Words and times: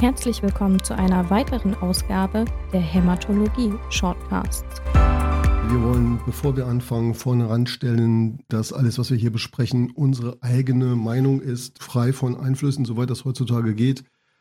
Herzlich 0.00 0.42
willkommen 0.42 0.82
zu 0.82 0.96
einer 0.96 1.28
weiteren 1.28 1.74
Ausgabe 1.74 2.46
der 2.72 2.80
Hämatologie 2.80 3.74
Shortcasts. 3.90 4.80
Wir 4.94 5.82
wollen, 5.82 6.18
bevor 6.24 6.56
wir 6.56 6.66
anfangen, 6.68 7.12
vorne 7.12 7.50
ranstellen, 7.50 8.42
dass 8.48 8.72
alles, 8.72 8.98
was 8.98 9.10
wir 9.10 9.18
hier 9.18 9.30
besprechen, 9.30 9.90
unsere 9.90 10.38
eigene 10.40 10.96
Meinung 10.96 11.42
ist, 11.42 11.82
frei 11.82 12.14
von 12.14 12.34
Einflüssen, 12.34 12.86
soweit 12.86 13.10
das 13.10 13.26
heutzutage 13.26 13.74
geht. 13.74 14.04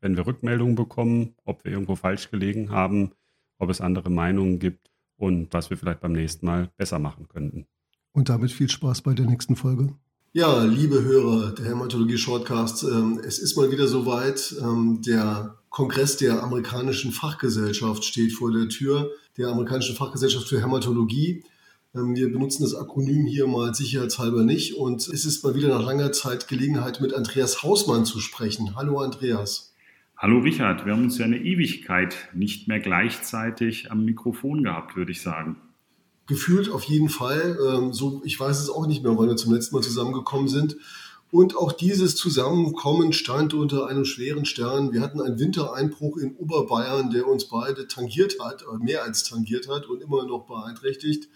wenn 0.00 0.16
wir 0.16 0.26
Rückmeldungen 0.26 0.74
bekommen, 0.74 1.34
ob 1.44 1.64
wir 1.64 1.72
irgendwo 1.72 1.96
falsch 1.96 2.30
gelegen 2.30 2.70
haben, 2.70 3.12
ob 3.58 3.70
es 3.70 3.80
andere 3.80 4.10
Meinungen 4.10 4.58
gibt 4.58 4.90
und 5.16 5.52
was 5.52 5.70
wir 5.70 5.76
vielleicht 5.76 6.00
beim 6.00 6.12
nächsten 6.12 6.46
Mal 6.46 6.70
besser 6.76 6.98
machen 6.98 7.28
könnten. 7.28 7.66
Und 8.12 8.28
damit 8.28 8.50
viel 8.50 8.68
Spaß 8.68 9.02
bei 9.02 9.14
der 9.14 9.26
nächsten 9.26 9.56
Folge. 9.56 9.94
Ja, 10.32 10.62
liebe 10.62 11.02
Hörer 11.02 11.52
der 11.54 11.66
Hämatologie 11.66 12.16
Shortcast, 12.16 12.84
ähm, 12.84 13.20
es 13.24 13.38
ist 13.38 13.56
mal 13.56 13.70
wieder 13.72 13.88
soweit. 13.88 14.54
Ähm, 14.60 15.02
der 15.04 15.56
Kongress 15.70 16.16
der 16.16 16.42
amerikanischen 16.42 17.12
Fachgesellschaft 17.12 18.04
steht 18.04 18.32
vor 18.32 18.52
der 18.52 18.68
Tür, 18.68 19.10
der 19.36 19.48
amerikanischen 19.48 19.96
Fachgesellschaft 19.96 20.48
für 20.48 20.60
Hämatologie. 20.62 21.44
Ähm, 21.94 22.14
wir 22.14 22.32
benutzen 22.32 22.62
das 22.62 22.76
Akronym 22.76 23.26
hier 23.26 23.48
mal 23.48 23.74
sicherheitshalber 23.74 24.44
nicht. 24.44 24.76
Und 24.76 25.08
es 25.08 25.24
ist 25.24 25.42
mal 25.42 25.56
wieder 25.56 25.68
nach 25.68 25.84
langer 25.84 26.12
Zeit 26.12 26.46
Gelegenheit, 26.46 27.00
mit 27.00 27.12
Andreas 27.12 27.64
Hausmann 27.64 28.04
zu 28.04 28.20
sprechen. 28.20 28.76
Hallo 28.76 28.98
Andreas. 28.98 29.69
Hallo 30.22 30.40
Richard, 30.40 30.84
wir 30.84 30.92
haben 30.92 31.04
uns 31.04 31.16
ja 31.16 31.24
eine 31.24 31.38
Ewigkeit 31.38 32.14
nicht 32.34 32.68
mehr 32.68 32.78
gleichzeitig 32.78 33.90
am 33.90 34.04
Mikrofon 34.04 34.62
gehabt, 34.62 34.94
würde 34.94 35.12
ich 35.12 35.22
sagen. 35.22 35.56
Gefühlt 36.26 36.68
auf 36.68 36.82
jeden 36.82 37.08
Fall. 37.08 37.56
Ähm, 37.66 37.94
so, 37.94 38.20
ich 38.22 38.38
weiß 38.38 38.60
es 38.60 38.68
auch 38.68 38.86
nicht 38.86 39.02
mehr, 39.02 39.16
wann 39.16 39.28
wir 39.28 39.36
zum 39.36 39.54
letzten 39.54 39.74
Mal 39.76 39.80
zusammengekommen 39.80 40.48
sind. 40.48 40.76
Und 41.30 41.56
auch 41.56 41.72
dieses 41.72 42.16
Zusammenkommen 42.16 43.14
stand 43.14 43.54
unter 43.54 43.86
einem 43.86 44.04
schweren 44.04 44.44
Stern. 44.44 44.92
Wir 44.92 45.00
hatten 45.00 45.22
einen 45.22 45.38
Wintereinbruch 45.38 46.18
in 46.18 46.36
Oberbayern, 46.36 47.08
der 47.08 47.26
uns 47.26 47.48
beide 47.48 47.88
tangiert 47.88 48.36
hat, 48.42 48.60
äh, 48.60 48.76
mehr 48.76 49.04
als 49.04 49.24
tangiert 49.24 49.68
hat 49.70 49.86
und 49.86 50.02
immer 50.02 50.26
noch 50.26 50.46
beeinträchtigt. 50.46 51.30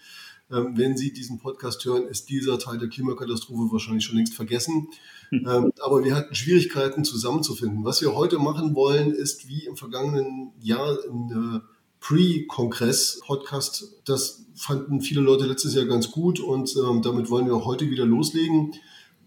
Ähm, 0.51 0.77
wenn 0.77 0.95
Sie 0.95 1.11
diesen 1.11 1.39
Podcast 1.39 1.83
hören, 1.85 2.05
ist 2.05 2.29
dieser 2.29 2.59
Teil 2.59 2.77
der 2.77 2.89
Klimakatastrophe 2.89 3.71
wahrscheinlich 3.71 4.05
schon 4.05 4.17
längst 4.17 4.35
vergessen. 4.35 4.89
Hm. 5.29 5.47
Ähm, 5.47 5.71
aber 5.81 6.03
wir 6.03 6.15
hatten 6.15 6.35
Schwierigkeiten 6.35 7.03
zusammenzufinden. 7.03 7.83
Was 7.83 8.01
wir 8.01 8.15
heute 8.15 8.39
machen 8.39 8.75
wollen, 8.75 9.11
ist 9.11 9.47
wie 9.47 9.65
im 9.65 9.75
vergangenen 9.75 10.51
Jahr 10.59 10.97
ein 11.09 11.61
Pre-Kongress-Podcast. 12.05 13.95
Das 14.05 14.45
fanden 14.55 15.01
viele 15.01 15.21
Leute 15.21 15.45
letztes 15.45 15.73
Jahr 15.73 15.85
ganz 15.85 16.11
gut 16.11 16.39
und 16.39 16.75
ähm, 16.77 17.01
damit 17.01 17.31
wollen 17.31 17.47
wir 17.47 17.55
auch 17.55 17.65
heute 17.65 17.89
wieder 17.89 18.05
loslegen. 18.05 18.75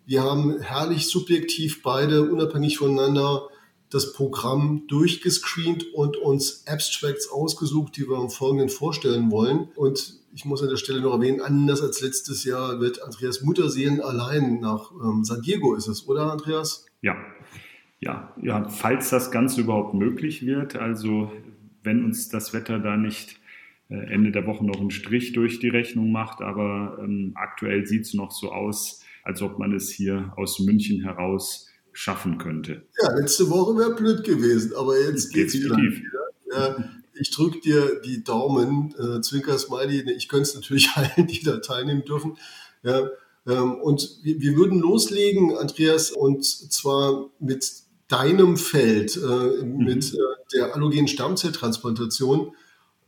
Wir 0.06 0.22
haben 0.22 0.60
herrlich 0.60 1.08
subjektiv 1.08 1.82
beide, 1.82 2.30
unabhängig 2.30 2.78
voneinander, 2.78 3.48
das 3.90 4.12
Programm 4.12 4.84
durchgescreent 4.86 5.92
und 5.92 6.16
uns 6.16 6.62
Abstracts 6.66 7.28
ausgesucht, 7.28 7.96
die 7.96 8.08
wir 8.08 8.20
im 8.20 8.30
Folgenden 8.30 8.68
vorstellen 8.68 9.32
wollen. 9.32 9.68
Und 9.74 10.17
ich 10.34 10.44
muss 10.44 10.62
an 10.62 10.68
der 10.68 10.76
Stelle 10.76 11.00
noch 11.00 11.14
erwähnen, 11.14 11.40
anders 11.40 11.82
als 11.82 12.00
letztes 12.00 12.44
Jahr 12.44 12.80
wird 12.80 13.02
Andreas 13.02 13.42
Mutterseelen 13.42 14.00
allein 14.00 14.60
nach 14.60 14.92
ähm, 14.92 15.24
San 15.24 15.42
Diego 15.42 15.74
ist 15.74 15.88
es, 15.88 16.06
oder 16.06 16.32
Andreas? 16.32 16.86
Ja. 17.00 17.16
Ja, 18.00 18.32
ja, 18.40 18.68
falls 18.68 19.10
das 19.10 19.32
Ganze 19.32 19.60
überhaupt 19.60 19.94
möglich 19.94 20.46
wird, 20.46 20.76
also 20.76 21.32
wenn 21.82 22.04
uns 22.04 22.28
das 22.28 22.54
Wetter 22.54 22.78
da 22.78 22.96
nicht 22.96 23.40
äh, 23.88 24.12
Ende 24.12 24.30
der 24.30 24.46
Woche 24.46 24.64
noch 24.64 24.80
einen 24.80 24.92
Strich 24.92 25.32
durch 25.32 25.58
die 25.58 25.68
Rechnung 25.68 26.12
macht, 26.12 26.40
aber 26.40 26.98
ähm, 27.02 27.32
aktuell 27.34 27.86
sieht 27.86 28.02
es 28.02 28.14
noch 28.14 28.30
so 28.30 28.52
aus, 28.52 29.02
als 29.24 29.42
ob 29.42 29.58
man 29.58 29.74
es 29.74 29.90
hier 29.90 30.32
aus 30.36 30.60
München 30.60 31.02
heraus 31.02 31.68
schaffen 31.92 32.38
könnte. 32.38 32.86
Ja, 33.02 33.12
letzte 33.16 33.50
Woche 33.50 33.76
wäre 33.76 33.96
blöd 33.96 34.22
gewesen, 34.22 34.72
aber 34.76 34.96
jetzt 35.00 35.32
geht 35.32 35.48
es 35.48 35.54
wieder. 35.54 35.76
Ja, 36.52 36.76
ich 37.20 37.30
drücke 37.30 37.60
dir 37.60 38.00
die 38.00 38.24
Daumen, 38.24 38.94
äh, 38.98 39.20
Zwinker 39.20 39.58
Smiley. 39.58 40.10
Ich 40.12 40.28
könnte 40.28 40.42
es 40.42 40.54
natürlich 40.54 40.90
allen, 40.94 41.26
die 41.26 41.42
da 41.42 41.58
teilnehmen 41.58 42.04
dürfen. 42.04 42.38
Ja, 42.82 43.08
ähm, 43.46 43.74
und 43.80 44.18
wir, 44.22 44.40
wir, 44.40 44.56
würden 44.56 44.78
loslegen, 44.78 45.56
Andreas, 45.56 46.10
und 46.10 46.44
zwar 46.44 47.30
mit 47.38 47.66
deinem 48.08 48.56
Feld, 48.56 49.16
äh, 49.16 49.64
mhm. 49.64 49.84
mit 49.84 50.14
äh, 50.14 50.18
der 50.54 50.74
allogenen 50.74 51.08
Stammzelltransplantation. 51.08 52.54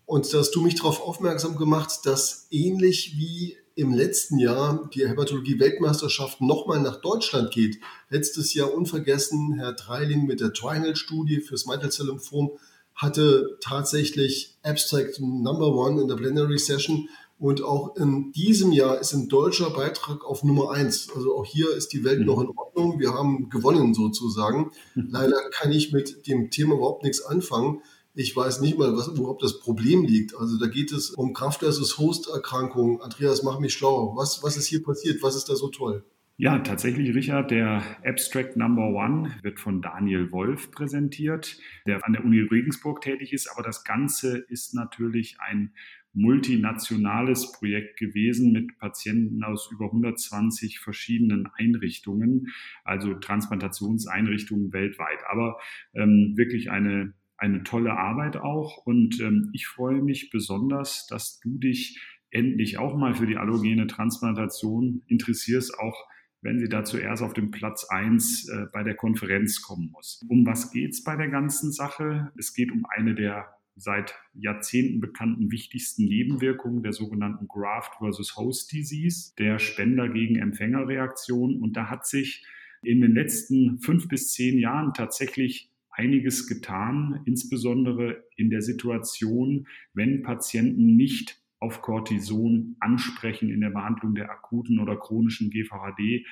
Und 0.06 0.32
da 0.32 0.38
hast 0.38 0.52
du 0.52 0.60
mich 0.60 0.74
darauf 0.74 1.00
aufmerksam 1.00 1.56
gemacht, 1.56 2.00
dass 2.04 2.48
ähnlich 2.50 3.16
wie 3.16 3.56
im 3.76 3.94
letzten 3.94 4.38
Jahr 4.38 4.90
die 4.92 5.08
Hämatologie-Weltmeisterschaft 5.08 6.40
nochmal 6.40 6.80
nach 6.80 7.00
Deutschland 7.00 7.50
geht. 7.52 7.78
Letztes 8.08 8.52
Jahr 8.52 8.74
unvergessen 8.74 9.54
Herr 9.54 9.72
Dreiling 9.72 10.26
mit 10.26 10.40
der 10.40 10.52
Triangle-Studie 10.52 11.40
fürs 11.40 11.64
Mantle 11.66 11.90
Cell 11.90 12.06
Lymphom 12.06 12.58
hatte 12.94 13.58
tatsächlich 13.60 14.56
Abstract 14.62 15.20
Number 15.20 15.74
One 15.74 16.02
in 16.02 16.08
der 16.08 16.16
Plenary 16.16 16.58
Session 16.58 17.08
und 17.40 17.62
auch 17.62 17.96
in 17.96 18.32
diesem 18.32 18.70
Jahr 18.70 19.00
ist 19.00 19.14
ein 19.14 19.28
deutscher 19.28 19.70
Beitrag 19.70 20.26
auf 20.26 20.44
Nummer 20.44 20.72
eins. 20.72 21.08
Also 21.16 21.34
auch 21.34 21.46
hier 21.46 21.74
ist 21.74 21.94
die 21.94 22.04
Welt 22.04 22.20
mhm. 22.20 22.26
noch 22.26 22.40
in 22.42 22.50
Ordnung. 22.54 23.00
Wir 23.00 23.14
haben 23.14 23.48
gewonnen 23.48 23.94
sozusagen. 23.94 24.72
Mhm. 24.94 25.08
Leider 25.10 25.48
kann 25.50 25.72
ich 25.72 25.90
mit 25.90 26.26
dem 26.26 26.50
Thema 26.50 26.74
überhaupt 26.74 27.02
nichts 27.02 27.22
anfangen. 27.22 27.80
Ich 28.14 28.36
weiß 28.36 28.60
nicht 28.60 28.76
mal, 28.76 28.94
was 28.94 29.08
überhaupt 29.08 29.42
das 29.42 29.58
Problem 29.58 30.04
liegt. 30.04 30.36
Also 30.36 30.58
da 30.58 30.66
geht 30.66 30.92
es 30.92 31.08
um 31.10 31.32
Kraft 31.32 31.60
versus 31.60 31.96
Hosterkrankungen. 31.96 33.00
Andreas, 33.00 33.42
mach 33.42 33.58
mich 33.58 33.72
schlau. 33.72 34.12
Was, 34.16 34.42
was 34.42 34.58
ist 34.58 34.66
hier 34.66 34.82
passiert? 34.82 35.22
Was 35.22 35.34
ist 35.34 35.48
da 35.48 35.56
so 35.56 35.68
toll? 35.68 36.04
Ja, 36.42 36.58
tatsächlich, 36.60 37.14
Richard, 37.14 37.50
der 37.50 37.82
Abstract 38.02 38.56
Number 38.56 38.94
One 38.94 39.30
wird 39.42 39.60
von 39.60 39.82
Daniel 39.82 40.32
Wolf 40.32 40.70
präsentiert, 40.70 41.58
der 41.86 42.02
an 42.06 42.14
der 42.14 42.24
Uni 42.24 42.40
Regensburg 42.40 43.02
tätig 43.02 43.34
ist. 43.34 43.46
Aber 43.52 43.62
das 43.62 43.84
Ganze 43.84 44.38
ist 44.48 44.74
natürlich 44.74 45.38
ein 45.40 45.74
multinationales 46.14 47.52
Projekt 47.52 47.98
gewesen 47.98 48.52
mit 48.52 48.78
Patienten 48.78 49.44
aus 49.44 49.70
über 49.70 49.84
120 49.84 50.78
verschiedenen 50.78 51.46
Einrichtungen, 51.58 52.46
also 52.84 53.12
Transplantationseinrichtungen 53.12 54.72
weltweit. 54.72 55.18
Aber 55.28 55.58
ähm, 55.92 56.32
wirklich 56.38 56.70
eine 56.70 57.12
eine 57.36 57.64
tolle 57.64 57.92
Arbeit 57.92 58.38
auch. 58.38 58.78
Und 58.86 59.20
ähm, 59.20 59.50
ich 59.52 59.66
freue 59.66 60.00
mich 60.00 60.30
besonders, 60.30 61.06
dass 61.06 61.38
du 61.40 61.58
dich 61.58 62.00
endlich 62.30 62.78
auch 62.78 62.96
mal 62.96 63.14
für 63.14 63.26
die 63.26 63.36
allogene 63.36 63.86
Transplantation 63.86 65.02
interessierst, 65.06 65.78
auch 65.78 66.06
wenn 66.42 66.58
sie 66.58 66.68
da 66.68 66.84
zuerst 66.84 67.22
auf 67.22 67.34
dem 67.34 67.50
Platz 67.50 67.84
eins 67.84 68.48
äh, 68.48 68.66
bei 68.72 68.82
der 68.82 68.94
Konferenz 68.94 69.62
kommen 69.62 69.90
muss. 69.92 70.24
Um 70.28 70.46
was 70.46 70.70
geht's 70.72 71.02
bei 71.02 71.16
der 71.16 71.28
ganzen 71.28 71.72
Sache? 71.72 72.32
Es 72.38 72.54
geht 72.54 72.72
um 72.72 72.86
eine 72.86 73.14
der 73.14 73.54
seit 73.76 74.14
Jahrzehnten 74.34 75.00
bekannten 75.00 75.50
wichtigsten 75.50 76.04
Nebenwirkungen 76.04 76.82
der 76.82 76.92
sogenannten 76.92 77.48
Graft 77.48 77.94
versus 77.98 78.36
Host 78.36 78.72
Disease, 78.72 79.32
der 79.38 79.58
Spender 79.58 80.08
gegen 80.08 80.36
Empfängerreaktion. 80.36 81.60
Und 81.60 81.76
da 81.76 81.88
hat 81.88 82.06
sich 82.06 82.44
in 82.82 83.00
den 83.00 83.14
letzten 83.14 83.78
fünf 83.78 84.08
bis 84.08 84.32
zehn 84.32 84.58
Jahren 84.58 84.92
tatsächlich 84.92 85.70
einiges 85.90 86.46
getan, 86.46 87.20
insbesondere 87.26 88.24
in 88.36 88.50
der 88.50 88.62
Situation, 88.62 89.66
wenn 89.92 90.22
Patienten 90.22 90.96
nicht 90.96 91.39
auf 91.60 91.82
Cortison 91.82 92.76
ansprechen 92.80 93.50
in 93.50 93.60
der 93.60 93.70
Behandlung 93.70 94.14
der 94.14 94.30
akuten 94.30 94.78
oder 94.78 94.96
chronischen 94.96 95.50
GVHD, 95.50 96.26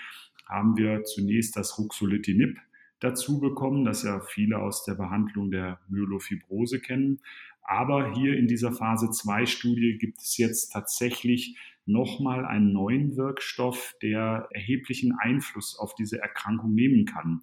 haben 0.47 0.77
wir 0.77 1.05
zunächst 1.05 1.57
das 1.57 1.79
Ruxolitinib 1.79 2.59
dazu 3.01 3.39
bekommen, 3.39 3.85
das 3.85 4.03
ja 4.03 4.21
viele 4.21 4.59
aus 4.59 4.85
der 4.85 4.95
Behandlung 4.95 5.51
der 5.51 5.81
Myelofibrose 5.89 6.81
kennen. 6.81 7.21
Aber 7.63 8.15
hier 8.15 8.37
in 8.37 8.49
dieser 8.49 8.73
Phase 8.73 9.11
2 9.11 9.45
Studie 9.45 9.99
gibt 9.99 10.19
es 10.19 10.39
jetzt 10.39 10.71
tatsächlich 10.71 11.59
nochmal 11.85 12.45
einen 12.45 12.73
neuen 12.73 13.17
Wirkstoff, 13.17 13.95
der 14.03 14.49
erheblichen 14.53 15.13
Einfluss 15.19 15.79
auf 15.79 15.95
diese 15.95 16.21
Erkrankung 16.21 16.75
nehmen 16.75 17.05
kann. 17.05 17.43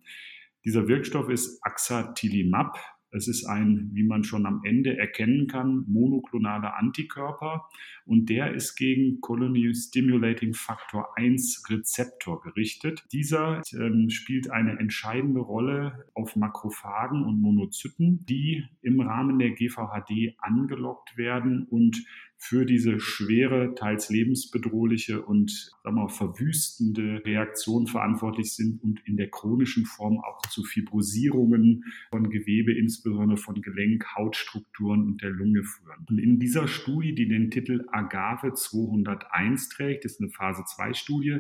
Dieser 0.65 0.87
Wirkstoff 0.87 1.29
ist 1.29 1.63
Axatilimab 1.63 2.79
Es 3.15 3.29
ist 3.29 3.45
ein, 3.45 3.91
wie 3.93 4.03
man 4.03 4.23
schon 4.25 4.45
am 4.45 4.61
Ende 4.65 4.97
erkennen 4.97 5.47
kann, 5.47 5.85
monoklonaler 5.87 6.77
Antikörper 6.77 7.69
und 8.05 8.29
der 8.29 8.53
ist 8.53 8.75
gegen 8.75 9.21
Colony 9.21 9.73
Stimulating 9.73 10.53
Factor 10.53 11.17
1 11.17 11.63
Rezeptor 11.69 12.41
gerichtet. 12.41 13.05
Dieser 13.13 13.61
ähm, 13.73 14.09
spielt 14.09 14.51
eine 14.51 14.77
entscheidende 14.79 15.39
Rolle 15.39 16.05
auf 16.13 16.35
Makrophagen 16.35 17.23
und 17.23 17.41
Monozyten, 17.41 18.25
die 18.25 18.65
im 18.81 18.99
Rahmen 18.99 19.39
der 19.39 19.51
GVHD 19.51 20.35
angelockt 20.39 21.17
werden 21.17 21.63
und 21.69 22.05
für 22.37 22.65
diese 22.65 22.99
schwere, 22.99 23.73
teils 23.75 24.09
lebensbedrohliche 24.09 25.21
und 25.21 25.71
sagen 25.83 25.95
wir, 25.95 26.09
verwüstende 26.09 27.23
Reaktion 27.25 27.87
verantwortlich 27.87 28.53
sind 28.53 28.83
und 28.83 29.01
in 29.05 29.17
der 29.17 29.29
chronischen 29.29 29.85
Form 29.85 30.19
auch 30.19 30.41
zu 30.49 30.63
Fibrosierungen 30.63 31.85
von 32.11 32.29
Gewebe, 32.29 32.73
insbesondere 32.73 33.37
von 33.37 33.61
Gelenk, 33.61 34.05
Hautstrukturen 34.15 35.03
und 35.03 35.21
der 35.21 35.31
Lunge 35.31 35.63
führen. 35.63 36.05
Und 36.09 36.19
in 36.19 36.39
dieser 36.39 36.67
Studie, 36.67 37.15
die 37.15 37.27
den 37.27 37.49
Titel 37.49 37.85
Agave 37.91 38.53
201 38.53 39.69
trägt, 39.69 40.05
ist 40.05 40.21
eine 40.21 40.29
Phase-2-Studie, 40.29 41.39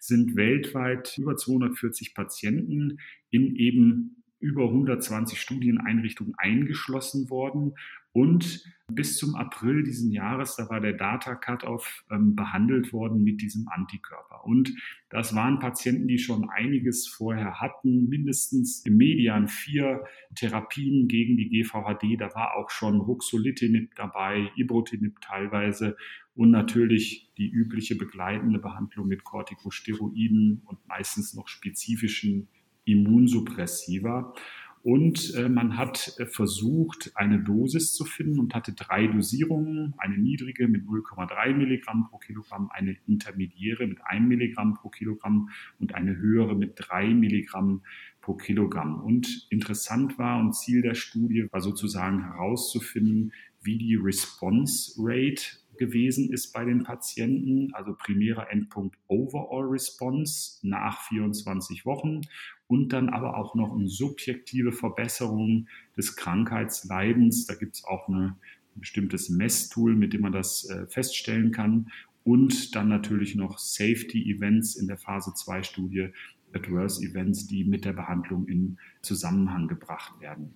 sind 0.00 0.36
weltweit 0.36 1.16
über 1.18 1.36
240 1.36 2.14
Patienten 2.14 2.98
in 3.30 3.56
eben 3.56 4.22
über 4.40 4.64
120 4.64 5.40
Studieneinrichtungen 5.40 6.34
eingeschlossen 6.36 7.30
worden 7.30 7.74
und 8.12 8.64
bis 8.94 9.16
zum 9.16 9.34
April 9.34 9.84
diesen 9.84 10.10
Jahres, 10.10 10.56
da 10.56 10.68
war 10.68 10.80
der 10.80 10.92
Data 10.92 11.34
Cutoff 11.34 12.04
ähm, 12.10 12.36
behandelt 12.36 12.92
worden 12.92 13.22
mit 13.22 13.40
diesem 13.40 13.68
Antikörper. 13.68 14.44
Und 14.44 14.74
das 15.08 15.34
waren 15.34 15.58
Patienten, 15.58 16.08
die 16.08 16.18
schon 16.18 16.48
einiges 16.50 17.08
vorher 17.08 17.60
hatten, 17.60 18.08
mindestens 18.08 18.84
im 18.84 18.96
Median 18.96 19.48
vier 19.48 20.04
Therapien 20.34 21.08
gegen 21.08 21.36
die 21.36 21.48
GVHD. 21.48 22.20
Da 22.20 22.34
war 22.34 22.56
auch 22.56 22.70
schon 22.70 23.00
Ruxolitinib 23.00 23.94
dabei, 23.96 24.50
Ibrutinib 24.56 25.20
teilweise 25.20 25.96
und 26.34 26.50
natürlich 26.50 27.30
die 27.36 27.50
übliche 27.50 27.96
begleitende 27.96 28.58
Behandlung 28.58 29.08
mit 29.08 29.24
Corticosteroiden 29.24 30.62
und 30.64 30.86
meistens 30.86 31.34
noch 31.34 31.48
spezifischen 31.48 32.48
Immunsuppressiva. 32.84 34.34
Und 34.82 35.34
äh, 35.34 35.48
man 35.48 35.76
hat 35.76 36.14
äh, 36.18 36.26
versucht, 36.26 37.12
eine 37.14 37.38
Dosis 37.38 37.92
zu 37.94 38.04
finden 38.04 38.40
und 38.40 38.54
hatte 38.54 38.72
drei 38.72 39.06
Dosierungen. 39.06 39.94
Eine 39.98 40.18
niedrige 40.18 40.66
mit 40.66 40.82
0,3 40.82 41.54
Milligramm 41.54 42.08
pro 42.10 42.18
Kilogramm, 42.18 42.68
eine 42.72 42.96
intermediäre 43.06 43.86
mit 43.86 43.98
1 44.04 44.26
Milligramm 44.26 44.74
pro 44.74 44.88
Kilogramm 44.88 45.50
und 45.78 45.94
eine 45.94 46.16
höhere 46.16 46.56
mit 46.56 46.72
3 46.76 47.14
Milligramm 47.14 47.82
pro 48.20 48.34
Kilogramm. 48.34 49.00
Und 49.00 49.46
interessant 49.50 50.18
war 50.18 50.40
und 50.40 50.54
Ziel 50.54 50.82
der 50.82 50.94
Studie 50.94 51.46
war 51.52 51.60
sozusagen 51.60 52.24
herauszufinden, 52.24 53.32
wie 53.60 53.78
die 53.78 53.94
Response 53.94 54.94
Rate 54.98 55.61
gewesen 55.78 56.32
ist 56.32 56.52
bei 56.52 56.64
den 56.64 56.82
Patienten, 56.82 57.72
also 57.74 57.94
primärer 57.94 58.50
Endpunkt 58.50 58.96
Overall 59.08 59.66
Response 59.66 60.58
nach 60.62 61.02
24 61.08 61.84
Wochen 61.86 62.22
und 62.66 62.92
dann 62.92 63.08
aber 63.08 63.36
auch 63.36 63.54
noch 63.54 63.74
eine 63.74 63.88
subjektive 63.88 64.72
Verbesserung 64.72 65.68
des 65.96 66.16
Krankheitsleidens. 66.16 67.46
Da 67.46 67.54
gibt 67.54 67.76
es 67.76 67.84
auch 67.84 68.08
eine, 68.08 68.36
ein 68.74 68.80
bestimmtes 68.80 69.28
Messtool, 69.28 69.94
mit 69.94 70.12
dem 70.12 70.22
man 70.22 70.32
das 70.32 70.68
äh, 70.70 70.86
feststellen 70.86 71.52
kann. 71.52 71.90
Und 72.24 72.74
dann 72.74 72.88
natürlich 72.88 73.34
noch 73.34 73.58
Safety 73.58 74.30
Events 74.32 74.76
in 74.76 74.86
der 74.86 74.96
Phase 74.96 75.34
2 75.34 75.64
Studie, 75.64 76.08
Adverse 76.54 77.04
Events, 77.04 77.46
die 77.46 77.64
mit 77.64 77.84
der 77.84 77.92
Behandlung 77.92 78.46
in 78.46 78.78
Zusammenhang 79.02 79.68
gebracht 79.68 80.20
werden. 80.20 80.54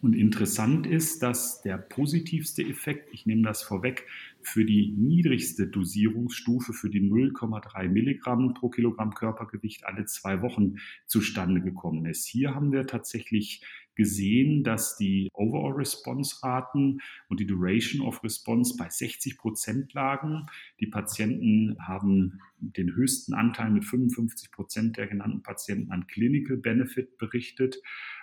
Und 0.00 0.14
interessant 0.14 0.86
ist, 0.86 1.22
dass 1.24 1.60
der 1.62 1.76
positivste 1.76 2.62
Effekt, 2.62 3.12
ich 3.12 3.26
nehme 3.26 3.42
das 3.42 3.62
vorweg, 3.62 4.06
für 4.40 4.64
die 4.64 4.94
niedrigste 4.96 5.66
Dosierungsstufe 5.66 6.72
für 6.72 6.88
die 6.88 7.00
0,3 7.00 7.88
Milligramm 7.88 8.54
pro 8.54 8.68
Kilogramm 8.68 9.12
Körpergewicht 9.12 9.84
alle 9.86 10.04
zwei 10.04 10.40
Wochen 10.40 10.76
zustande 11.06 11.60
gekommen 11.60 12.06
ist. 12.06 12.26
Hier 12.26 12.54
haben 12.54 12.70
wir 12.70 12.86
tatsächlich 12.86 13.62
gesehen, 13.98 14.62
dass 14.62 14.96
die 14.96 15.28
Overall 15.34 15.72
Response 15.72 16.36
Raten 16.42 17.00
und 17.28 17.40
die 17.40 17.46
Duration 17.46 18.06
of 18.06 18.22
Response 18.22 18.76
bei 18.78 18.88
60 18.88 19.36
Prozent 19.36 19.92
lagen. 19.92 20.46
Die 20.80 20.86
Patienten 20.86 21.76
haben 21.80 22.40
den 22.60 22.94
höchsten 22.94 23.34
Anteil 23.34 23.70
mit 23.70 23.84
55 23.84 24.52
Prozent 24.52 24.96
der 24.96 25.08
genannten 25.08 25.42
Patienten 25.42 25.90
an 25.90 26.06
Clinical 26.06 26.56
Benefit 26.56 27.18
berichtet. 27.18 27.76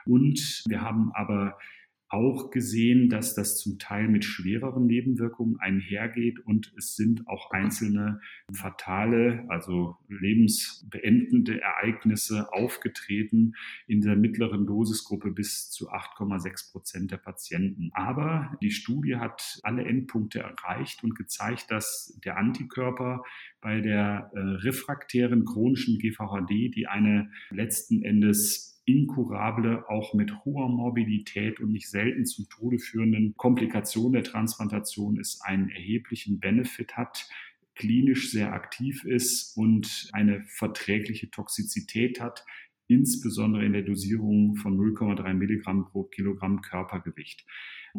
Und 0.06 0.64
wir 0.68 0.82
haben 0.82 1.12
aber 1.14 1.58
auch 2.10 2.52
gesehen, 2.52 3.10
dass 3.10 3.34
das 3.34 3.58
zum 3.58 3.80
Teil 3.80 4.08
mit 4.08 4.24
schwereren 4.24 4.86
Nebenwirkungen 4.86 5.58
einhergeht 5.60 6.40
und 6.40 6.72
es 6.78 6.96
sind 6.96 7.28
auch 7.28 7.52
einzelne 7.52 8.22
fatale, 8.54 9.46
also 9.50 9.98
lebensbeendende 10.08 11.60
Ereignisse 11.62 12.54
aufgetreten 12.54 13.54
in 13.88 14.02
der 14.02 14.16
mittleren 14.16 14.68
Dosisgruppe 14.68 15.32
bis 15.32 15.72
zu 15.72 15.90
8,6 15.90 16.72
Prozent 16.72 17.12
der 17.12 17.18
Patienten. 17.18 17.90
Aber 17.94 18.56
die 18.62 18.72
Studie 18.72 19.16
hat 19.16 19.60
alle 19.64 19.84
Endpunkte 19.84 20.40
erreicht 20.40 21.04
und 21.04 21.16
gezeigt, 21.16 21.72
dass 21.72 22.20
der 22.24 22.38
Antikörper 22.38 23.24
bei 23.62 23.82
der 23.82 24.32
äh, 24.36 24.40
refraktären 24.40 25.44
chronischen 25.44 25.98
GVHD, 25.98 26.76
die 26.76 26.86
eine 26.88 27.32
letzten 27.50 28.04
Endes 28.04 28.75
inkurable, 28.86 29.90
auch 29.90 30.14
mit 30.14 30.46
hoher 30.46 30.70
Morbidität 30.70 31.60
und 31.60 31.72
nicht 31.72 31.90
selten 31.90 32.26
zum 32.26 32.48
Tode 32.50 32.80
führenden 32.80 33.36
Komplikationen 33.36 34.14
der 34.14 34.24
Transplantation 34.24 35.18
ist, 35.18 35.42
einen 35.44 35.70
erheblichen 35.70 36.40
Benefit 36.40 36.96
hat, 36.96 37.28
klinisch 37.74 38.32
sehr 38.32 38.54
aktiv 38.54 39.04
ist 39.04 39.58
und 39.58 40.10
eine 40.14 40.44
verträgliche 40.46 41.30
Toxizität 41.30 42.22
hat, 42.22 42.46
insbesondere 42.88 43.66
in 43.66 43.74
der 43.74 43.82
Dosierung 43.82 44.56
von 44.56 44.78
0,3 44.78 45.34
Milligramm 45.34 45.86
pro 45.86 46.04
Kilogramm 46.04 46.62
Körpergewicht. 46.62 47.46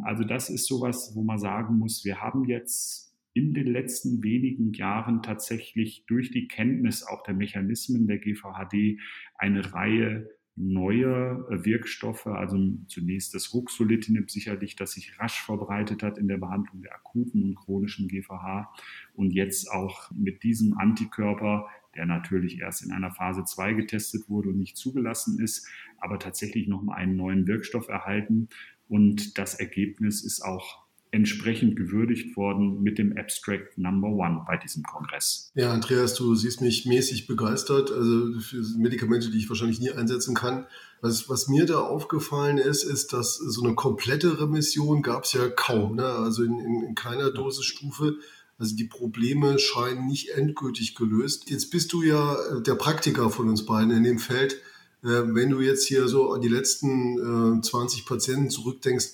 Also 0.02 0.24
das 0.24 0.50
ist 0.50 0.66
sowas, 0.66 1.12
wo 1.14 1.22
man 1.22 1.38
sagen 1.38 1.78
muss, 1.78 2.04
wir 2.04 2.20
haben 2.20 2.44
jetzt 2.44 3.14
in 3.32 3.52
den 3.52 3.66
letzten 3.66 4.22
wenigen 4.22 4.72
Jahren 4.72 5.22
tatsächlich 5.22 6.04
durch 6.06 6.30
die 6.30 6.48
Kenntnis 6.48 7.02
auch 7.02 7.22
der 7.24 7.34
Mechanismen 7.34 8.06
der 8.06 8.18
GVHD 8.18 8.98
eine 9.34 9.74
Reihe 9.74 10.30
neue 10.56 11.46
äh, 11.50 11.64
Wirkstoffe, 11.64 12.26
also 12.26 12.58
zunächst 12.88 13.34
das 13.34 13.52
Ruxolitinib 13.52 14.30
sicherlich, 14.30 14.74
das 14.74 14.92
sich 14.92 15.18
rasch 15.20 15.42
verbreitet 15.42 16.02
hat 16.02 16.18
in 16.18 16.28
der 16.28 16.38
Behandlung 16.38 16.82
der 16.82 16.94
akuten 16.94 17.42
und 17.42 17.54
chronischen 17.56 18.08
GVH 18.08 18.72
und 19.14 19.32
jetzt 19.32 19.70
auch 19.70 20.10
mit 20.12 20.42
diesem 20.42 20.78
Antikörper, 20.78 21.68
der 21.94 22.06
natürlich 22.06 22.60
erst 22.60 22.82
in 22.82 22.92
einer 22.92 23.10
Phase 23.10 23.44
2 23.44 23.74
getestet 23.74 24.28
wurde 24.28 24.48
und 24.48 24.58
nicht 24.58 24.76
zugelassen 24.76 25.38
ist, 25.40 25.68
aber 25.98 26.18
tatsächlich 26.18 26.68
nochmal 26.68 26.98
einen 26.98 27.16
neuen 27.16 27.46
Wirkstoff 27.46 27.88
erhalten. 27.88 28.48
Und 28.88 29.38
das 29.38 29.54
Ergebnis 29.54 30.22
ist 30.24 30.42
auch 30.42 30.85
entsprechend 31.10 31.76
gewürdigt 31.76 32.36
worden 32.36 32.82
mit 32.82 32.98
dem 32.98 33.16
Abstract 33.16 33.78
Number 33.78 34.08
One 34.08 34.44
bei 34.46 34.56
diesem 34.56 34.82
Kongress. 34.82 35.50
Ja, 35.54 35.72
Andreas, 35.72 36.14
du 36.14 36.34
siehst 36.34 36.60
mich 36.60 36.86
mäßig 36.86 37.26
begeistert, 37.26 37.90
also 37.90 38.38
für 38.40 38.62
Medikamente, 38.76 39.30
die 39.30 39.38
ich 39.38 39.48
wahrscheinlich 39.48 39.80
nie 39.80 39.90
einsetzen 39.90 40.34
kann. 40.34 40.66
Was, 41.00 41.28
was 41.28 41.48
mir 41.48 41.66
da 41.66 41.80
aufgefallen 41.80 42.58
ist, 42.58 42.84
ist, 42.84 43.12
dass 43.12 43.36
so 43.36 43.62
eine 43.62 43.74
komplette 43.74 44.40
Remission 44.40 45.02
gab 45.02 45.24
es 45.24 45.32
ja 45.32 45.48
kaum, 45.48 45.96
ne? 45.96 46.06
also 46.06 46.42
in, 46.42 46.58
in, 46.58 46.82
in 46.82 46.94
keiner 46.94 47.30
Dosisstufe. 47.30 48.16
Also 48.58 48.74
die 48.74 48.84
Probleme 48.84 49.58
scheinen 49.58 50.06
nicht 50.06 50.30
endgültig 50.30 50.94
gelöst. 50.94 51.50
Jetzt 51.50 51.70
bist 51.70 51.92
du 51.92 52.02
ja 52.02 52.34
äh, 52.34 52.62
der 52.62 52.74
Praktiker 52.74 53.30
von 53.30 53.48
uns 53.50 53.66
beiden 53.66 53.90
in 53.90 54.02
dem 54.02 54.18
Feld. 54.18 54.54
Äh, 55.02 55.34
wenn 55.34 55.50
du 55.50 55.60
jetzt 55.60 55.86
hier 55.86 56.08
so 56.08 56.32
an 56.32 56.40
die 56.40 56.48
letzten 56.48 57.62
20 57.62 58.00
äh, 58.00 58.04
Patienten 58.06 58.48
zurückdenkst, 58.48 59.12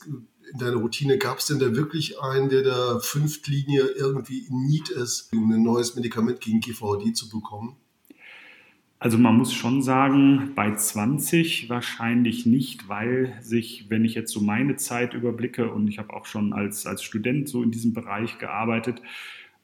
in 0.53 0.59
deiner 0.59 0.77
Routine, 0.77 1.19
gab 1.19 1.39
es 1.39 1.47
denn 1.47 1.59
da 1.59 1.75
wirklich 1.75 2.21
einen, 2.21 2.49
der 2.49 2.63
da 2.63 2.99
Fünftlinie 3.01 3.83
irgendwie 3.97 4.47
in 4.47 4.67
Need 4.67 4.91
ist, 4.91 5.33
um 5.33 5.51
ein 5.53 5.63
neues 5.63 5.95
Medikament 5.97 6.41
gegen 6.41 6.61
GVHD 6.61 7.17
zu 7.17 7.29
bekommen? 7.29 7.77
Also 8.99 9.19
man 9.19 9.37
muss 9.37 9.53
schon 9.53 9.83
sagen, 9.83 10.53
bei 10.55 10.77
20 10.77 11.69
wahrscheinlich 11.69 12.47
nicht, 12.47 12.89
weil 12.89 13.37
sich, 13.41 13.87
wenn 13.89 14.05
ich 14.05 14.15
jetzt 14.15 14.31
so 14.31 14.41
meine 14.41 14.77
Zeit 14.77 15.15
überblicke 15.15 15.73
und 15.73 15.89
ich 15.89 15.99
habe 15.99 16.13
auch 16.13 16.25
schon 16.25 16.53
als, 16.53 16.87
als 16.87 17.03
Student 17.03 17.49
so 17.49 17.65
in 17.65 17.73
diesem 17.73 17.95
Bereich 17.95 18.39
gearbeitet, 18.39 19.03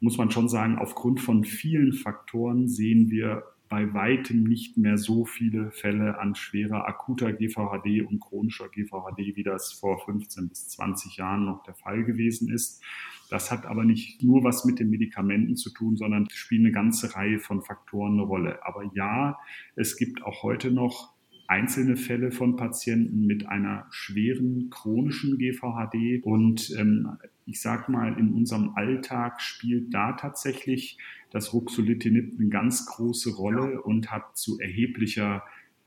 muss 0.00 0.18
man 0.18 0.32
schon 0.32 0.48
sagen, 0.48 0.78
aufgrund 0.78 1.20
von 1.20 1.44
vielen 1.44 1.92
Faktoren 1.92 2.66
sehen 2.66 3.10
wir 3.10 3.44
bei 3.68 3.92
weitem 3.92 4.44
nicht 4.44 4.76
mehr 4.76 4.96
so 4.98 5.24
viele 5.24 5.70
Fälle 5.70 6.18
an 6.18 6.34
schwerer 6.34 6.86
akuter 6.86 7.32
GVHD 7.32 8.06
und 8.06 8.20
chronischer 8.20 8.68
GVHD, 8.68 9.36
wie 9.36 9.42
das 9.42 9.72
vor 9.72 10.04
15 10.04 10.48
bis 10.48 10.68
20 10.68 11.16
Jahren 11.16 11.44
noch 11.44 11.62
der 11.62 11.74
Fall 11.74 12.04
gewesen 12.04 12.52
ist. 12.52 12.82
Das 13.30 13.50
hat 13.50 13.66
aber 13.66 13.84
nicht 13.84 14.22
nur 14.22 14.42
was 14.42 14.64
mit 14.64 14.78
den 14.78 14.90
Medikamenten 14.90 15.56
zu 15.56 15.70
tun, 15.70 15.96
sondern 15.96 16.28
spielt 16.30 16.62
eine 16.62 16.72
ganze 16.72 17.14
Reihe 17.14 17.38
von 17.38 17.62
Faktoren 17.62 18.14
eine 18.14 18.22
Rolle. 18.22 18.64
Aber 18.64 18.90
ja, 18.94 19.38
es 19.76 19.96
gibt 19.96 20.22
auch 20.22 20.42
heute 20.42 20.70
noch 20.70 21.12
einzelne 21.46 21.96
Fälle 21.96 22.30
von 22.30 22.56
Patienten 22.56 23.26
mit 23.26 23.48
einer 23.48 23.86
schweren 23.90 24.70
chronischen 24.70 25.38
GVHD. 25.38 26.22
Und 26.22 26.74
ähm, 26.78 27.18
ich 27.48 27.62
sage 27.62 27.90
mal, 27.90 28.18
in 28.18 28.32
unserem 28.32 28.74
Alltag 28.76 29.40
spielt 29.40 29.94
da 29.94 30.12
tatsächlich 30.12 30.98
das 31.30 31.54
Ruxolitinib 31.54 32.38
eine 32.38 32.48
ganz 32.50 32.86
große 32.86 33.34
Rolle 33.34 33.82
und 33.82 34.10
hat 34.10 34.36
zu 34.36 34.58
erheblicher 34.60 35.42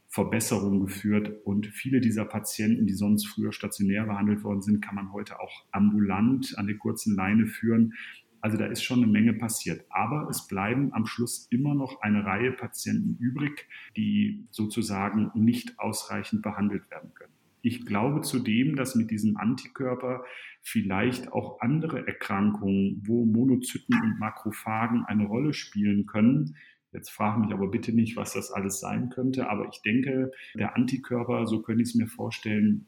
Verbesserung 0.07 0.81
geführt. 0.81 1.45
Und 1.45 1.67
viele 1.67 2.01
dieser 2.01 2.25
Patienten, 2.25 2.87
die 2.87 2.93
sonst 2.93 3.27
früher 3.27 3.53
stationär 3.53 4.05
behandelt 4.05 4.43
worden 4.43 4.61
sind, 4.61 4.81
kann 4.81 4.95
man 4.95 5.13
heute 5.13 5.39
auch 5.39 5.65
ambulant 5.71 6.57
an 6.57 6.65
der 6.65 6.77
kurzen 6.77 7.15
Leine 7.15 7.45
führen. 7.45 7.93
Also 8.41 8.57
da 8.57 8.65
ist 8.65 8.83
schon 8.83 9.03
eine 9.03 9.11
Menge 9.11 9.33
passiert. 9.33 9.85
Aber 9.91 10.27
es 10.29 10.47
bleiben 10.47 10.91
am 10.93 11.05
Schluss 11.05 11.47
immer 11.51 11.75
noch 11.75 12.01
eine 12.01 12.25
Reihe 12.25 12.51
Patienten 12.53 13.17
übrig, 13.19 13.67
die 13.95 14.47
sozusagen 14.49 15.29
nicht 15.35 15.77
ausreichend 15.79 16.41
behandelt 16.41 16.89
werden 16.89 17.13
können. 17.13 17.30
Ich 17.61 17.85
glaube 17.85 18.21
zudem, 18.21 18.75
dass 18.75 18.95
mit 18.95 19.11
diesem 19.11 19.37
Antikörper 19.37 20.23
vielleicht 20.61 21.31
auch 21.31 21.59
andere 21.61 22.07
Erkrankungen, 22.07 23.01
wo 23.05 23.25
Monozyten 23.25 23.99
und 24.01 24.19
Makrophagen 24.19 25.05
eine 25.05 25.25
Rolle 25.25 25.53
spielen 25.53 26.05
können, 26.05 26.55
Jetzt 26.93 27.11
frage 27.11 27.39
mich 27.39 27.53
aber 27.53 27.67
bitte 27.69 27.93
nicht, 27.93 28.17
was 28.17 28.33
das 28.33 28.51
alles 28.51 28.79
sein 28.79 29.09
könnte. 29.09 29.49
Aber 29.49 29.69
ich 29.71 29.81
denke, 29.81 30.31
der 30.55 30.75
Antikörper, 30.75 31.47
so 31.47 31.61
könnte 31.61 31.83
ich 31.83 31.89
es 31.89 31.95
mir 31.95 32.07
vorstellen, 32.07 32.85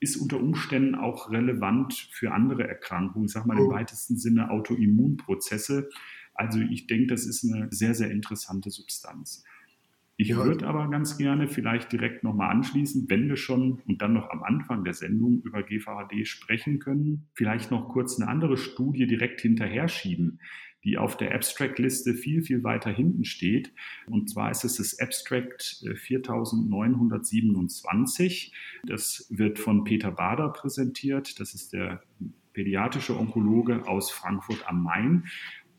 ist 0.00 0.16
unter 0.16 0.38
Umständen 0.38 0.94
auch 0.94 1.30
relevant 1.30 1.94
für 2.12 2.32
andere 2.32 2.68
Erkrankungen, 2.68 3.26
ich 3.26 3.32
sage 3.32 3.48
mal 3.48 3.58
im 3.58 3.66
oh. 3.66 3.72
weitesten 3.72 4.16
Sinne 4.16 4.50
Autoimmunprozesse. 4.50 5.88
Also 6.34 6.60
ich 6.60 6.86
denke, 6.86 7.06
das 7.08 7.26
ist 7.26 7.44
eine 7.44 7.68
sehr, 7.72 7.94
sehr 7.94 8.10
interessante 8.10 8.70
Substanz. 8.70 9.44
Ich 10.16 10.28
ja. 10.28 10.36
würde 10.36 10.64
aber 10.66 10.88
ganz 10.90 11.18
gerne 11.18 11.48
vielleicht 11.48 11.90
direkt 11.90 12.22
nochmal 12.22 12.50
anschließen, 12.50 13.10
wenn 13.10 13.28
wir 13.28 13.34
schon 13.36 13.80
und 13.86 14.00
dann 14.00 14.12
noch 14.12 14.30
am 14.30 14.44
Anfang 14.44 14.84
der 14.84 14.94
Sendung 14.94 15.42
über 15.42 15.64
GVHD 15.64 16.24
sprechen 16.26 16.78
können, 16.78 17.26
vielleicht 17.34 17.72
noch 17.72 17.88
kurz 17.88 18.20
eine 18.20 18.30
andere 18.30 18.56
Studie 18.56 19.08
direkt 19.08 19.40
hinterher 19.40 19.88
schieben, 19.88 20.38
die 20.84 20.98
auf 20.98 21.16
der 21.16 21.34
Abstract-Liste 21.34 22.14
viel, 22.14 22.42
viel 22.42 22.62
weiter 22.62 22.90
hinten 22.90 23.24
steht. 23.24 23.72
Und 24.06 24.30
zwar 24.30 24.52
ist 24.52 24.62
es 24.64 24.76
das 24.76 25.00
Abstract 25.00 25.84
4927. 25.94 28.52
Äh, 28.52 28.56
das 28.86 29.26
wird 29.30 29.58
von 29.58 29.82
Peter 29.82 30.12
Bader 30.12 30.50
präsentiert. 30.50 31.40
Das 31.40 31.54
ist 31.54 31.72
der 31.72 32.04
pädiatrische 32.52 33.18
Onkologe 33.18 33.88
aus 33.88 34.12
Frankfurt 34.12 34.68
am 34.68 34.84
Main 34.84 35.24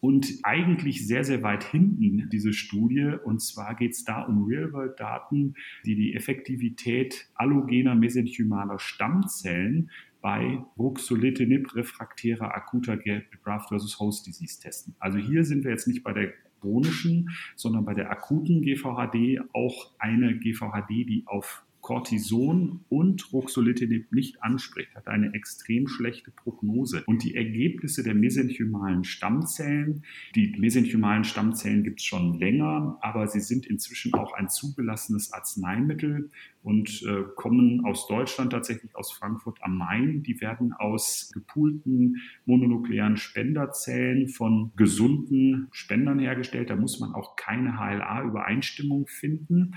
und 0.05 0.37
eigentlich 0.43 1.07
sehr, 1.07 1.23
sehr 1.23 1.41
weit 1.41 1.63
hinten 1.63 2.29
diese 2.29 2.53
Studie. 2.53 3.13
Und 3.23 3.41
zwar 3.41 3.73
geht 3.73 3.93
es 3.93 4.03
da 4.03 4.21
um 4.21 4.43
Real-World-Daten, 4.43 5.55
die 5.83 5.95
die 5.95 6.13
Effektivität 6.13 7.27
allogener 7.33 7.95
mesenchymaler 7.95 8.77
Stammzellen 8.77 9.89
bei 10.21 10.59
Ruxolitinib 10.77 11.73
refraktärer 11.73 12.53
akuter 12.53 12.97
Graft 12.97 13.69
versus 13.69 13.99
Host 13.99 14.27
Disease 14.27 14.61
testen. 14.61 14.93
Also 14.99 15.17
hier 15.17 15.43
sind 15.43 15.63
wir 15.63 15.71
jetzt 15.71 15.87
nicht 15.87 16.03
bei 16.03 16.13
der 16.13 16.33
chronischen, 16.61 17.31
sondern 17.55 17.83
bei 17.83 17.95
der 17.95 18.11
akuten 18.11 18.61
GVHD 18.61 19.39
auch 19.53 19.91
eine 19.97 20.37
GVHD, 20.37 20.89
die 20.89 21.23
auf 21.25 21.64
Cortison 21.85 22.83
und 22.89 23.31
Ruxolitinib 23.31 24.11
nicht 24.11 24.41
anspricht, 24.41 24.95
hat 24.95 25.07
eine 25.07 25.35
extrem 25.35 25.87
schlechte 25.87 26.31
Prognose. 26.31 27.03
Und 27.05 27.23
die 27.23 27.35
Ergebnisse 27.35 28.01
der 28.01 28.15
mesenchymalen 28.15 29.03
Stammzellen, 29.03 30.03
die 30.33 30.55
mesenchymalen 30.57 31.23
Stammzellen 31.23 31.83
gibt 31.83 31.99
es 31.99 32.05
schon 32.07 32.39
länger, 32.39 32.97
aber 33.01 33.27
sie 33.27 33.39
sind 33.39 33.67
inzwischen 33.67 34.15
auch 34.15 34.33
ein 34.33 34.49
zugelassenes 34.49 35.31
Arzneimittel 35.31 36.31
und 36.63 37.03
äh, 37.03 37.21
kommen 37.35 37.85
aus 37.85 38.07
Deutschland, 38.07 38.53
tatsächlich 38.53 38.95
aus 38.95 39.11
Frankfurt 39.11 39.59
am 39.61 39.77
Main. 39.77 40.23
Die 40.23 40.41
werden 40.41 40.73
aus 40.73 41.29
gepoolten 41.35 42.19
mononuklearen 42.47 43.17
Spenderzellen 43.17 44.27
von 44.27 44.71
gesunden 44.75 45.67
Spendern 45.69 46.17
hergestellt. 46.17 46.71
Da 46.71 46.75
muss 46.75 46.99
man 46.99 47.13
auch 47.13 47.35
keine 47.35 47.77
HLA-Übereinstimmung 47.77 49.05
finden. 49.05 49.75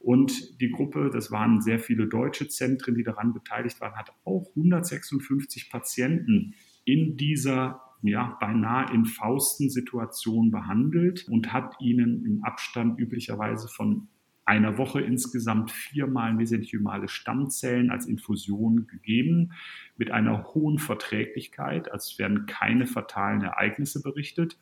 Und 0.00 0.60
die 0.60 0.70
Gruppe, 0.70 1.10
das 1.12 1.30
waren 1.30 1.60
sehr 1.60 1.78
viele 1.78 2.08
deutsche 2.08 2.48
Zentren, 2.48 2.94
die 2.94 3.04
daran 3.04 3.34
beteiligt 3.34 3.80
waren, 3.80 3.96
hat 3.96 4.12
auch 4.24 4.50
156 4.56 5.70
Patienten 5.70 6.54
in 6.84 7.16
dieser 7.16 7.82
ja, 8.02 8.36
beinahe 8.40 8.92
in 8.94 9.04
Fausten-Situation 9.04 10.50
behandelt 10.50 11.28
und 11.28 11.52
hat 11.52 11.74
ihnen 11.80 12.24
im 12.24 12.42
Abstand 12.42 12.98
üblicherweise 12.98 13.68
von 13.68 14.08
einer 14.46 14.78
Woche 14.78 15.00
insgesamt 15.00 15.70
viermal 15.70 16.32
mesenchymale 16.34 17.08
Stammzellen 17.08 17.90
als 17.90 18.06
Infusion 18.06 18.86
gegeben, 18.86 19.52
mit 19.96 20.10
einer 20.10 20.54
hohen 20.54 20.78
Verträglichkeit. 20.78 21.92
Also 21.92 22.12
es 22.12 22.18
werden 22.18 22.46
keine 22.46 22.86
fatalen 22.86 23.42
Ereignisse 23.42 24.02
berichtet. 24.02 24.58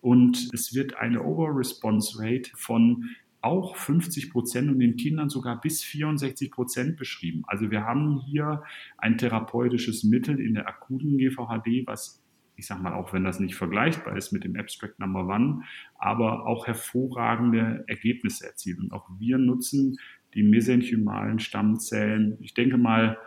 Und 0.00 0.50
es 0.52 0.74
wird 0.74 0.96
eine 0.96 1.22
Overresponse 1.22 2.18
Rate 2.20 2.50
von 2.54 3.10
auch 3.42 3.76
50 3.76 4.30
Prozent 4.30 4.70
und 4.70 4.78
den 4.78 4.96
Kindern 4.96 5.28
sogar 5.28 5.60
bis 5.60 5.82
64 5.82 6.50
Prozent 6.50 6.96
beschrieben. 6.96 7.42
Also 7.46 7.70
wir 7.70 7.84
haben 7.84 8.20
hier 8.20 8.62
ein 8.98 9.18
therapeutisches 9.18 10.04
Mittel 10.04 10.40
in 10.40 10.54
der 10.54 10.68
akuten 10.68 11.18
GVHD, 11.18 11.86
was 11.86 12.22
ich 12.56 12.66
sage 12.66 12.82
mal, 12.82 12.92
auch 12.92 13.12
wenn 13.12 13.24
das 13.24 13.40
nicht 13.40 13.56
vergleichbar 13.56 14.16
ist 14.16 14.30
mit 14.30 14.44
dem 14.44 14.56
Abstract 14.56 14.98
Number 15.00 15.26
One, 15.26 15.62
aber 15.98 16.46
auch 16.46 16.66
hervorragende 16.66 17.84
Ergebnisse 17.88 18.46
erzielt. 18.46 18.78
Und 18.78 18.92
auch 18.92 19.08
wir 19.18 19.38
nutzen 19.38 19.98
die 20.34 20.42
mesenchymalen 20.42 21.38
Stammzellen, 21.38 22.36
ich 22.40 22.54
denke 22.54 22.76
mal, 22.76 23.18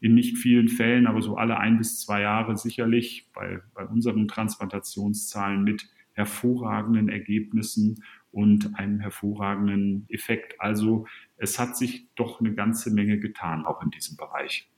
in 0.00 0.14
nicht 0.14 0.36
vielen 0.36 0.68
Fällen, 0.68 1.06
aber 1.06 1.22
so 1.22 1.36
alle 1.36 1.58
ein 1.58 1.78
bis 1.78 2.00
zwei 2.00 2.20
Jahre 2.20 2.56
sicherlich 2.56 3.30
bei, 3.34 3.60
bei 3.74 3.86
unseren 3.86 4.28
Transplantationszahlen 4.28 5.64
mit 5.64 5.88
hervorragenden 6.14 7.08
Ergebnissen 7.08 8.02
und 8.30 8.76
einem 8.76 9.00
hervorragenden 9.00 10.06
Effekt. 10.08 10.60
Also 10.60 11.06
es 11.36 11.58
hat 11.58 11.76
sich 11.76 12.08
doch 12.16 12.40
eine 12.40 12.54
ganze 12.54 12.90
Menge 12.90 13.18
getan, 13.18 13.64
auch 13.64 13.82
in 13.82 13.90
diesem 13.90 14.16
Bereich. 14.16 14.68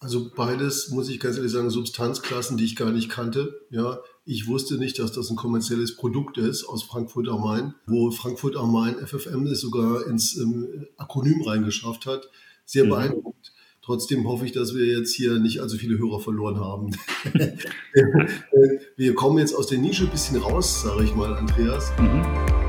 Also 0.00 0.30
beides, 0.32 0.90
muss 0.90 1.08
ich 1.08 1.18
ganz 1.18 1.36
ehrlich 1.36 1.50
sagen, 1.50 1.70
Substanzklassen, 1.70 2.56
die 2.56 2.64
ich 2.64 2.76
gar 2.76 2.92
nicht 2.92 3.08
kannte. 3.08 3.66
Ja, 3.70 3.98
ich 4.24 4.46
wusste 4.46 4.78
nicht, 4.78 4.98
dass 4.98 5.10
das 5.10 5.28
ein 5.30 5.36
kommerzielles 5.36 5.96
Produkt 5.96 6.38
ist 6.38 6.64
aus 6.64 6.84
Frankfurt 6.84 7.28
am 7.28 7.40
Main, 7.40 7.74
wo 7.86 8.10
Frankfurt 8.12 8.56
am 8.56 8.72
Main 8.72 8.94
FFM 9.04 9.46
es 9.46 9.60
sogar 9.60 10.06
ins 10.06 10.36
ähm, 10.36 10.86
Akronym 10.96 11.42
reingeschafft 11.42 12.06
hat. 12.06 12.30
Sehr 12.64 12.84
mhm. 12.84 12.90
Trotzdem 13.88 14.28
hoffe 14.28 14.44
ich, 14.44 14.52
dass 14.52 14.74
wir 14.74 14.84
jetzt 14.84 15.14
hier 15.14 15.38
nicht 15.38 15.60
allzu 15.60 15.78
viele 15.78 15.96
Hörer 15.96 16.20
verloren 16.20 16.60
haben. 16.60 16.90
wir 18.96 19.14
kommen 19.14 19.38
jetzt 19.38 19.54
aus 19.54 19.66
der 19.68 19.78
Nische 19.78 20.04
ein 20.04 20.10
bisschen 20.10 20.36
raus, 20.36 20.82
sage 20.82 21.04
ich 21.04 21.14
mal, 21.14 21.34
Andreas. 21.34 21.90
Mhm. 21.98 22.67